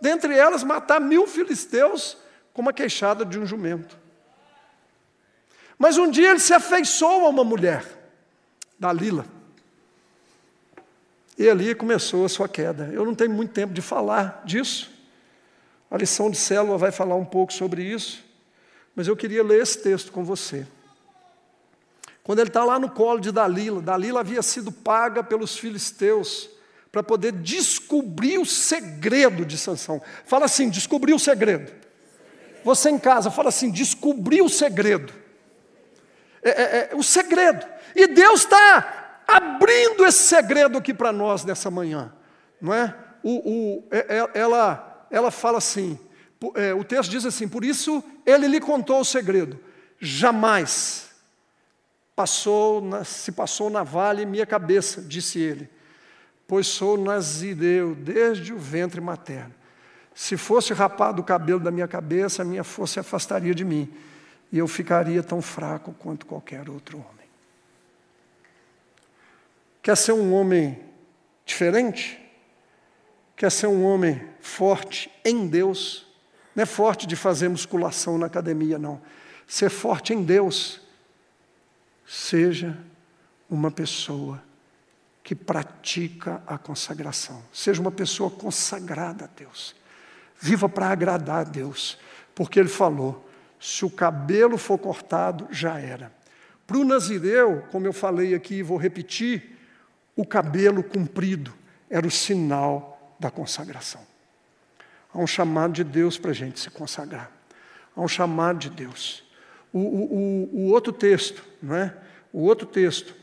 [0.02, 2.18] dentre elas matar mil filisteus
[2.54, 3.98] com uma queixada de um jumento.
[5.78, 7.86] Mas um dia ele se afeiçoou a uma mulher,
[8.78, 9.26] Dalila.
[11.38, 12.90] E ali começou a sua queda.
[12.92, 14.92] Eu não tenho muito tempo de falar disso.
[15.90, 18.24] A lição de célula vai falar um pouco sobre isso.
[18.94, 20.68] Mas eu queria ler esse texto com você.
[22.24, 26.50] Quando ele está lá no colo de Dalila, Dalila havia sido paga pelos filisteus
[26.92, 30.02] para poder descobrir o segredo de Sansão.
[30.26, 31.72] Fala assim, descobrir o segredo.
[32.64, 35.14] Você em casa, fala assim, descobrir o segredo.
[36.42, 37.66] É, é, é, o segredo.
[37.96, 42.14] E Deus está abrindo esse segredo aqui para nós nessa manhã.
[42.60, 42.96] Não é?
[43.22, 46.00] O, o, é, é, ela, ela fala assim,
[46.56, 49.60] é, o texto diz assim, por isso ele lhe contou o segredo.
[50.00, 51.10] Jamais
[52.16, 55.70] passou, na, se passou na vale minha cabeça, disse ele
[56.50, 59.54] pois sou nazireu desde o ventre materno.
[60.16, 63.94] Se fosse rapado o cabelo da minha cabeça, a minha força se afastaria de mim,
[64.52, 67.30] e eu ficaria tão fraco quanto qualquer outro homem.
[69.84, 70.80] Quer ser um homem
[71.46, 72.20] diferente?
[73.36, 76.08] Quer ser um homem forte em Deus?
[76.56, 79.00] Não é forte de fazer musculação na academia, não.
[79.48, 80.82] Ser forte em Deus.
[82.08, 82.76] Seja
[83.48, 84.49] uma pessoa
[85.30, 87.44] que pratica a consagração.
[87.54, 89.76] Seja uma pessoa consagrada a Deus.
[90.40, 92.00] Viva para agradar a Deus,
[92.34, 96.12] porque Ele falou: se o cabelo for cortado, já era.
[96.66, 99.56] Para o nazireu, como eu falei aqui e vou repetir,
[100.16, 101.54] o cabelo comprido
[101.92, 104.02] era o sinal da consagração.
[105.14, 107.30] Há um chamado de Deus para a gente se consagrar.
[107.96, 109.24] Há um chamado de Deus.
[109.72, 111.96] O, o, o, o outro texto, não é?
[112.34, 113.19] O outro texto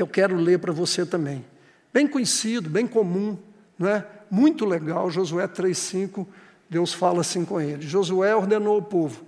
[0.00, 1.44] que eu quero ler para você também.
[1.92, 3.36] Bem conhecido, bem comum,
[3.78, 4.06] não é?
[4.30, 6.26] Muito legal, Josué 3:5,
[6.70, 7.86] Deus fala assim com ele.
[7.86, 9.22] Josué ordenou ao povo: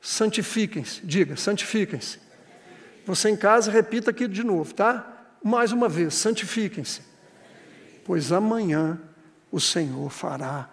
[0.00, 2.20] santifiquem-se, diga, santifiquem-se.
[3.04, 5.24] Você em casa repita aqui de novo, tá?
[5.42, 7.00] Mais uma vez, santifiquem-se.
[8.04, 9.00] Pois amanhã
[9.50, 10.70] o Senhor fará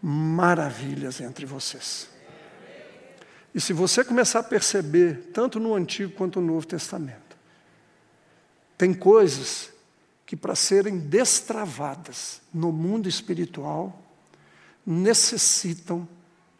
[0.00, 2.08] maravilhas entre vocês.
[3.54, 7.19] E se você começar a perceber, tanto no Antigo quanto no Novo Testamento,
[8.80, 9.70] tem coisas
[10.24, 14.00] que, para serem destravadas no mundo espiritual,
[14.86, 16.08] necessitam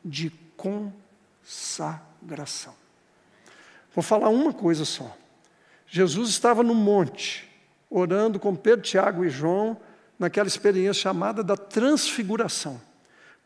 [0.04, 2.74] de consagração.
[3.94, 5.16] Vou falar uma coisa só.
[5.86, 7.48] Jesus estava no monte,
[7.88, 9.80] orando com Pedro, Tiago e João,
[10.18, 12.78] naquela experiência chamada da transfiguração.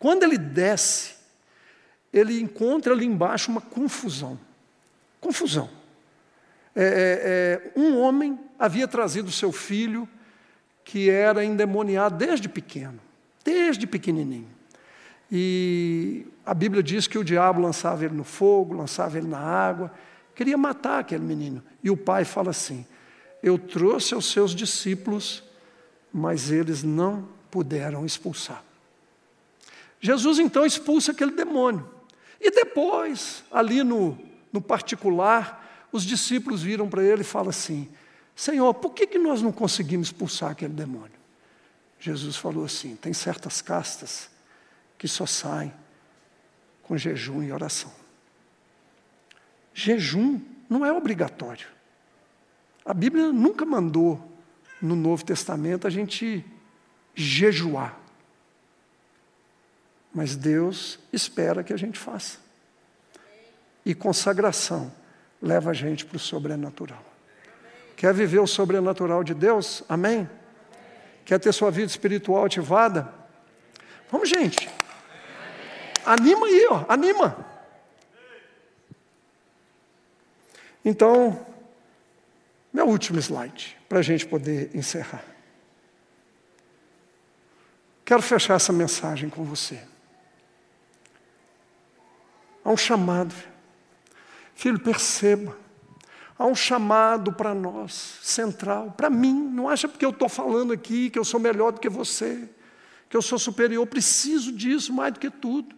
[0.00, 1.14] Quando ele desce,
[2.12, 4.36] ele encontra ali embaixo uma confusão.
[5.20, 5.70] Confusão.
[6.76, 10.08] É, é, é, um homem havia trazido seu filho,
[10.84, 13.00] que era endemoniado desde pequeno,
[13.44, 14.48] desde pequenininho.
[15.30, 19.92] E a Bíblia diz que o diabo lançava ele no fogo, lançava ele na água,
[20.34, 21.62] queria matar aquele menino.
[21.82, 22.86] E o pai fala assim:
[23.42, 25.42] Eu trouxe aos seus discípulos,
[26.12, 28.62] mas eles não puderam expulsar.
[30.00, 31.88] Jesus então expulsa aquele demônio.
[32.38, 34.18] E depois, ali no,
[34.52, 35.63] no particular,
[35.94, 37.88] os discípulos viram para ele e falam assim:
[38.34, 41.16] Senhor, por que, que nós não conseguimos expulsar aquele demônio?
[42.00, 44.28] Jesus falou assim: tem certas castas
[44.98, 45.72] que só saem
[46.82, 47.92] com jejum e oração.
[49.72, 51.68] Jejum não é obrigatório.
[52.84, 54.20] A Bíblia nunca mandou
[54.82, 56.44] no Novo Testamento a gente
[57.14, 57.96] jejuar.
[60.12, 62.38] Mas Deus espera que a gente faça.
[63.86, 64.92] E consagração
[65.44, 67.04] leva a gente para o sobrenatural.
[67.96, 69.84] Quer viver o sobrenatural de Deus?
[69.88, 70.28] Amém?
[71.24, 73.12] Quer ter sua vida espiritual ativada?
[74.10, 74.68] Vamos, gente.
[76.04, 77.46] Anima aí, ó, anima.
[80.84, 81.46] Então,
[82.72, 85.24] meu último slide, para a gente poder encerrar.
[88.04, 89.80] Quero fechar essa mensagem com você.
[92.64, 93.34] Há um chamado.
[94.54, 95.56] Filho, perceba.
[96.38, 99.32] Há um chamado para nós, central, para mim.
[99.32, 102.48] Não acha porque eu estou falando aqui que eu sou melhor do que você,
[103.08, 103.86] que eu sou superior.
[103.86, 105.74] Preciso disso mais do que tudo.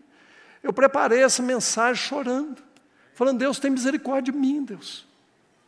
[0.63, 2.63] Eu preparei essa mensagem chorando,
[3.15, 5.07] falando: Deus, tem misericórdia de mim, Deus.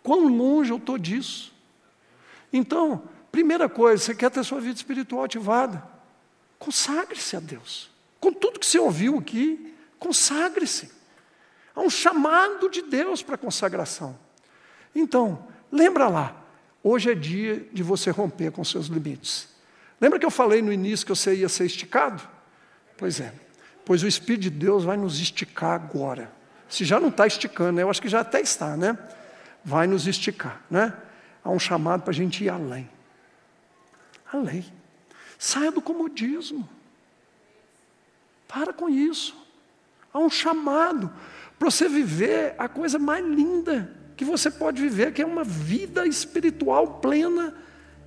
[0.02, 1.52] Quão longe eu estou disso.
[2.50, 5.86] Então, primeira coisa, você quer ter sua vida espiritual ativada?
[6.59, 7.90] Consagre-se a Deus.
[8.18, 10.97] Com tudo que você ouviu aqui, consagre-se.
[11.79, 14.18] Há um chamado de Deus para consagração.
[14.93, 16.35] Então, lembra lá,
[16.83, 19.49] hoje é dia de você romper com seus limites.
[20.01, 22.20] Lembra que eu falei no início que você ia ser esticado?
[22.97, 23.33] Pois é,
[23.85, 26.33] pois o Espírito de Deus vai nos esticar agora.
[26.68, 27.85] Se já não está esticando, né?
[27.85, 28.99] eu acho que já até está, né?
[29.64, 30.93] Vai nos esticar, né?
[31.45, 32.91] Há um chamado para a gente ir além.
[34.33, 34.66] Além.
[35.39, 36.68] Saia do comodismo.
[38.49, 39.37] Para com isso.
[40.12, 41.12] Há um chamado
[41.59, 46.06] para você viver a coisa mais linda que você pode viver, que é uma vida
[46.06, 47.54] espiritual plena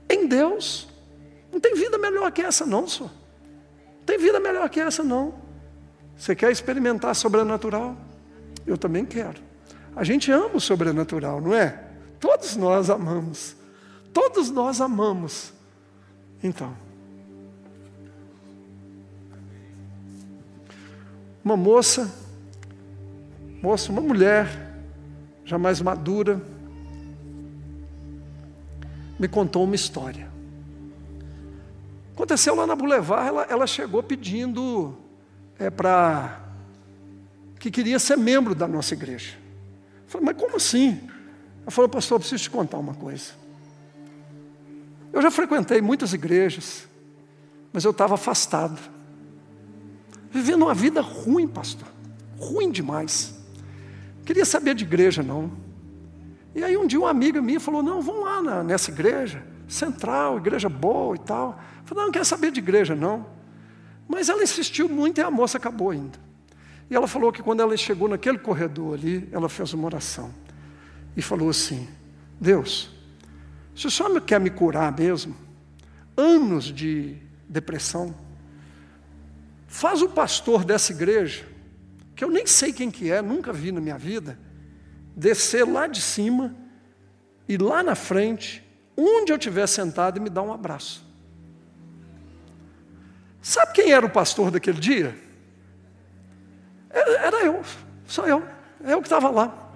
[0.10, 0.88] em Deus.
[1.52, 3.06] Não tem vida melhor que essa, não, só.
[3.06, 5.34] Não tem vida melhor que essa, não.
[6.18, 7.98] Você quer experimentar sobrenatural?
[8.66, 9.42] Eu também quero.
[9.96, 11.82] A gente ama o sobrenatural, não é?
[12.20, 13.56] Todos nós amamos.
[14.14, 15.54] Todos nós amamos.
[16.44, 16.76] Então,
[21.44, 22.12] uma moça
[23.62, 24.48] moça, uma mulher,
[25.46, 26.42] já mais madura,
[29.20, 30.28] me contou uma história.
[32.14, 34.98] Aconteceu lá na Boulevard, ela, ela chegou pedindo
[35.60, 36.40] é, para
[37.60, 39.38] que queria ser membro da nossa igreja.
[40.04, 41.00] Eu falei, mas como assim?
[41.62, 43.34] Ela falou, pastor, eu preciso te contar uma coisa.
[45.14, 46.88] Eu já frequentei muitas igrejas,
[47.72, 48.80] mas eu estava afastado.
[50.32, 51.88] Vivendo uma vida ruim, pastor.
[52.40, 53.41] Ruim demais.
[54.32, 55.52] Queria saber de igreja, não.
[56.56, 60.38] E aí um dia uma amiga minha falou, não, vamos lá na, nessa igreja, central,
[60.38, 61.60] igreja boa e tal.
[61.82, 63.26] Eu falei, não, não quer saber de igreja, não.
[64.08, 66.18] Mas ela insistiu muito e a moça acabou indo.
[66.90, 70.34] E ela falou que quando ela chegou naquele corredor ali, ela fez uma oração.
[71.18, 71.90] E falou assim,
[72.40, 72.90] Deus,
[73.76, 75.36] se o Senhor quer me curar mesmo,
[76.16, 77.18] anos de
[77.50, 78.16] depressão,
[79.68, 81.51] faz o pastor dessa igreja
[82.22, 84.38] que eu nem sei quem que é, nunca vi na minha vida,
[85.16, 86.56] descer lá de cima
[87.50, 88.64] e lá na frente,
[88.96, 91.04] onde eu estiver sentado, e me dar um abraço.
[93.42, 95.18] Sabe quem era o pastor daquele dia?
[96.92, 97.64] Era, eu,
[98.06, 98.48] só eu,
[98.82, 99.74] eu que estava lá.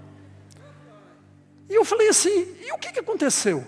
[1.68, 3.66] E eu falei assim: e o que, que aconteceu?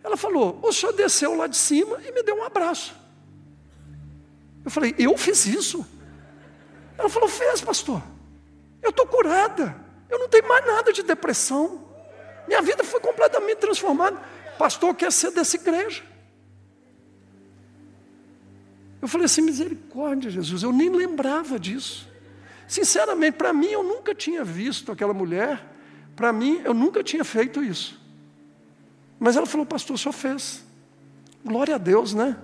[0.00, 2.94] Ela falou: o senhor desceu lá de cima e me deu um abraço.
[4.64, 5.84] Eu falei: eu fiz isso?
[7.00, 8.02] Ela falou: fez, pastor.
[8.82, 9.74] Eu estou curada.
[10.08, 11.88] Eu não tenho mais nada de depressão.
[12.46, 14.20] Minha vida foi completamente transformada.
[14.58, 16.02] Pastor, quer ser dessa igreja.
[19.00, 20.62] Eu falei assim: misericórdia, Jesus.
[20.62, 22.06] Eu nem lembrava disso.
[22.68, 25.66] Sinceramente, para mim, eu nunca tinha visto aquela mulher.
[26.14, 27.98] Para mim, eu nunca tinha feito isso.
[29.18, 30.62] Mas ela falou: pastor, só fez.
[31.42, 32.36] Glória a Deus, né?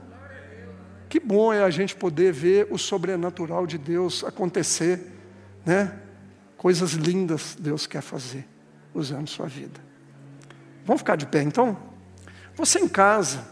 [1.09, 5.13] Que bom é a gente poder ver o sobrenatural de Deus acontecer,
[5.65, 6.01] né?
[6.57, 8.47] Coisas lindas Deus quer fazer
[8.93, 9.81] usando sua vida.
[10.85, 11.77] Vamos ficar de pé então?
[12.57, 13.47] Você em casa,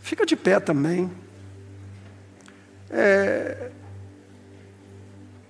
[0.00, 1.10] fica de pé também.
[2.90, 3.70] É...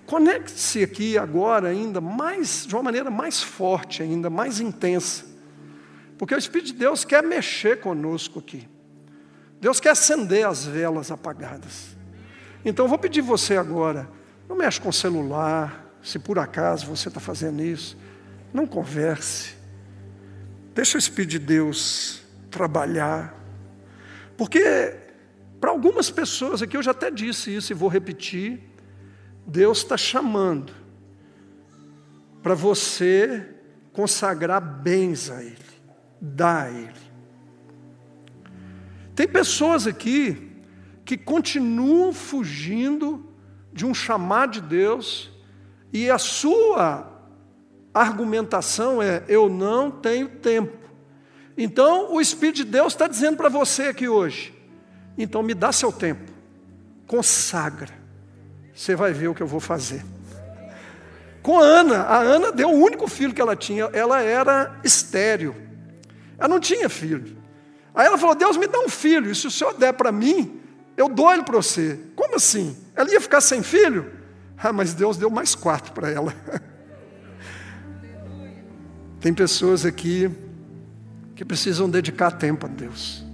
[0.05, 5.25] Conecte-se aqui agora ainda mais, de uma maneira mais forte ainda, mais intensa.
[6.17, 8.67] Porque o Espírito de Deus quer mexer conosco aqui.
[9.61, 11.97] Deus quer acender as velas apagadas.
[12.65, 14.09] Então eu vou pedir você agora,
[14.49, 17.97] não mexe com o celular, se por acaso você está fazendo isso,
[18.53, 19.55] não converse.
[20.75, 23.35] Deixa o Espírito de Deus trabalhar.
[24.37, 24.97] Porque
[25.61, 28.61] para algumas pessoas aqui, eu já até disse isso e vou repetir,
[29.47, 30.73] Deus está chamando
[32.43, 33.57] para você
[33.93, 35.57] consagrar bens a Ele,
[36.21, 37.08] dar a Ele.
[39.19, 40.49] Tem pessoas aqui
[41.05, 43.29] que continuam fugindo
[43.73, 45.29] de um chamado de Deus
[45.93, 47.21] e a sua
[47.93, 50.89] argumentação é: eu não tenho tempo.
[51.57, 54.55] Então o Espírito de Deus está dizendo para você aqui hoje:
[55.19, 56.31] então me dá seu tempo,
[57.05, 57.93] consagra,
[58.73, 60.05] você vai ver o que eu vou fazer.
[61.43, 65.57] Com a Ana, a Ana deu o único filho que ela tinha, ela era estéreo,
[66.39, 67.38] ela não tinha filho.
[67.99, 70.61] Aí ela falou: Deus me dá um filho, e se o senhor der para mim,
[70.97, 71.99] eu dou ele para você.
[72.15, 72.77] Como assim?
[72.95, 74.13] Ela ia ficar sem filho?
[74.57, 76.33] Ah, mas Deus deu mais quatro para ela.
[79.21, 80.31] Tem pessoas aqui
[81.35, 83.25] que precisam dedicar tempo a Deus,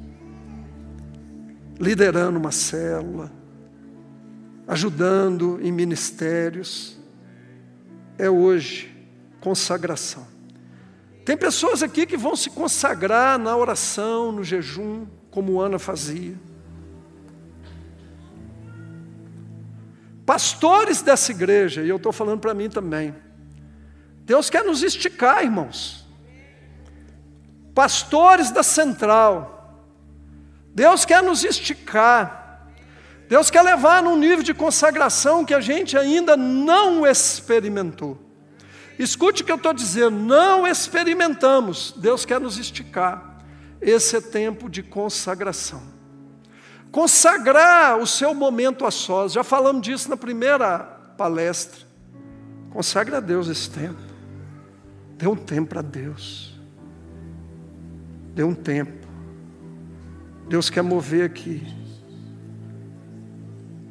[1.79, 3.31] liderando uma célula,
[4.67, 6.99] ajudando em ministérios.
[8.17, 8.91] É hoje
[9.41, 10.34] consagração.
[11.25, 16.37] Tem pessoas aqui que vão se consagrar na oração, no jejum, como Ana fazia.
[20.27, 23.15] Pastores dessa igreja, e eu estou falando para mim também.
[24.21, 26.07] Deus quer nos esticar, irmãos.
[27.75, 29.85] Pastores da central.
[30.75, 32.69] Deus quer nos esticar.
[33.29, 38.24] Deus quer levar num nível de consagração que a gente ainda não experimentou.
[38.99, 43.43] Escute o que eu estou dizendo, não experimentamos, Deus quer nos esticar.
[43.81, 45.83] Esse é tempo de consagração.
[46.91, 50.79] Consagrar o seu momento a sós, já falamos disso na primeira
[51.19, 51.85] palestra.
[52.71, 54.01] Consagre a Deus esse tempo.
[55.17, 56.59] Dê um tempo para Deus.
[58.33, 59.07] Dê um tempo.
[60.49, 61.67] Deus quer mover aqui.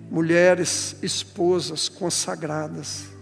[0.10, 3.13] Mulheres, esposas consagradas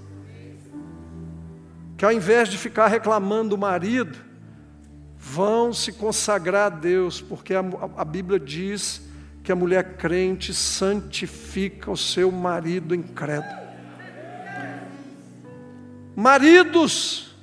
[2.01, 4.17] que ao invés de ficar reclamando do marido,
[5.15, 7.63] vão se consagrar a Deus, porque a,
[7.95, 9.03] a, Bíblia diz
[9.43, 13.55] que a mulher crente santifica o seu marido incrédulo.
[16.15, 17.35] Maridos,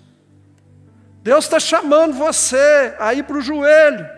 [1.23, 4.09] Deus está chamando você a ir para o joelho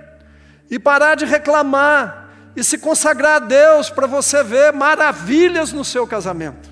[0.70, 6.06] e parar de reclamar e se consagrar a Deus para você ver maravilhas no seu
[6.06, 6.70] casamento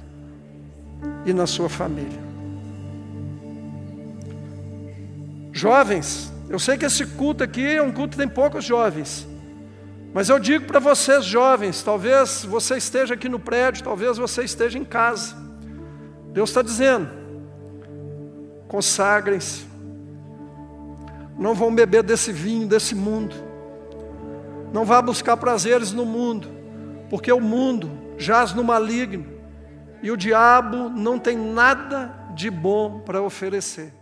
[1.27, 2.28] e na sua família.
[5.59, 9.27] Jovens, eu sei que esse culto aqui é um culto que tem poucos jovens.
[10.15, 14.79] Mas eu digo para vocês, jovens, talvez você esteja aqui no prédio, talvez você esteja
[14.79, 15.35] em casa.
[16.33, 17.09] Deus está dizendo:
[18.69, 19.67] consagrem-se.
[21.37, 23.35] Não vão beber desse vinho, desse mundo.
[24.73, 26.47] Não vá buscar prazeres no mundo,
[27.11, 29.27] porque o mundo jaz no maligno
[30.05, 33.98] e o diabo não tem nada de bom para oferecer.